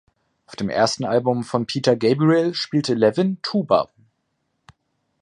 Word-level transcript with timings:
Auf 0.47 0.55
dem 0.55 0.69
ersten 0.71 1.05
Album 1.05 1.43
von 1.43 1.67
Peter 1.67 1.95
Gabriel 1.95 2.55
spielte 2.55 2.95
Levin 2.95 3.37
Tuba. 3.43 3.87